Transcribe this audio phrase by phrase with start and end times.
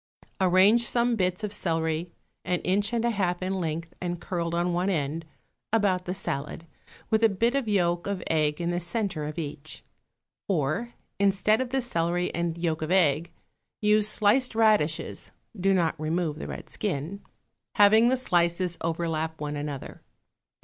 [0.39, 2.09] Arrange some bits of celery,
[2.43, 5.25] an inch and a half in length and curled on one end,
[5.71, 6.65] about the salad,
[7.11, 9.83] with a bit of yolk of egg in the centre of each.
[10.47, 13.31] Or, instead of the celery and yolk of egg,
[13.79, 17.21] use sliced radishes (do not remove the red skin),
[17.75, 20.01] having the slices overlap one another.